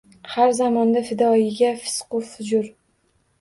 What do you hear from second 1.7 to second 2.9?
fisq-u fujur